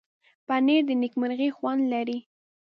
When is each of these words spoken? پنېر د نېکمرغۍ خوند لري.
پنېر 0.47 0.81
د 0.87 0.89
نېکمرغۍ 1.01 1.49
خوند 1.57 1.81
لري. 1.93 2.19